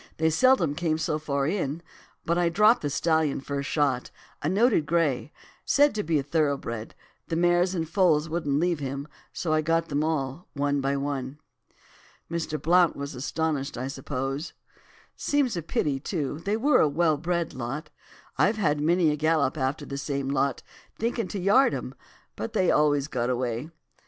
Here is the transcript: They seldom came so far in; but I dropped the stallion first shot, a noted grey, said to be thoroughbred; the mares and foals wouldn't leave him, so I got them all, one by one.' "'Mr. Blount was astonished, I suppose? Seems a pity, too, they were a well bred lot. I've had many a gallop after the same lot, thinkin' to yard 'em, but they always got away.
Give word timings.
They 0.17 0.31
seldom 0.31 0.73
came 0.73 0.97
so 0.97 1.19
far 1.19 1.45
in; 1.45 1.83
but 2.25 2.35
I 2.35 2.49
dropped 2.49 2.81
the 2.81 2.89
stallion 2.89 3.39
first 3.39 3.69
shot, 3.69 4.09
a 4.41 4.49
noted 4.49 4.87
grey, 4.87 5.31
said 5.63 5.93
to 5.93 6.01
be 6.01 6.19
thoroughbred; 6.23 6.95
the 7.27 7.35
mares 7.35 7.75
and 7.75 7.87
foals 7.87 8.27
wouldn't 8.27 8.59
leave 8.59 8.79
him, 8.79 9.07
so 9.31 9.53
I 9.53 9.61
got 9.61 9.89
them 9.89 10.03
all, 10.03 10.47
one 10.53 10.81
by 10.81 10.97
one.' 10.97 11.37
"'Mr. 12.31 12.59
Blount 12.59 12.95
was 12.95 13.13
astonished, 13.13 13.77
I 13.77 13.87
suppose? 13.87 14.53
Seems 15.15 15.55
a 15.55 15.61
pity, 15.61 15.99
too, 15.99 16.39
they 16.45 16.57
were 16.57 16.79
a 16.79 16.89
well 16.89 17.17
bred 17.17 17.53
lot. 17.53 17.91
I've 18.39 18.57
had 18.57 18.81
many 18.81 19.11
a 19.11 19.15
gallop 19.15 19.55
after 19.55 19.85
the 19.85 19.99
same 19.99 20.29
lot, 20.29 20.63
thinkin' 20.97 21.27
to 21.27 21.39
yard 21.39 21.75
'em, 21.75 21.93
but 22.35 22.53
they 22.53 22.71
always 22.71 23.07
got 23.07 23.29
away. 23.29 23.69